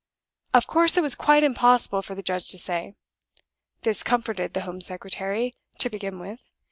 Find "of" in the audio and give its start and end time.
0.51-0.65